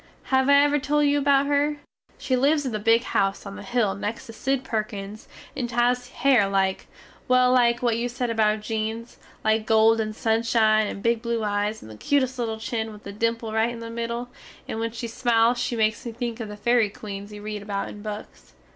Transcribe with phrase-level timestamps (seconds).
[0.33, 1.77] Have I ever tole you about her?
[2.17, 5.75] She lives in the big house on the hill next to Sid Perkins and she
[5.75, 6.87] has hare like,
[7.27, 11.83] well like what you sed about Jean's, like gold and sunshine, and big blue eyes
[11.83, 14.29] and the cutest little chin with a dimple rite in the middle,
[14.67, 17.87] and when she smiles she makes me think of the ferry queens you read about
[17.87, 18.53] in books.